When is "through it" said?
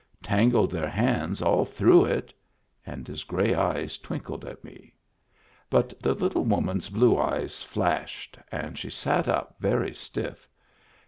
1.63-2.33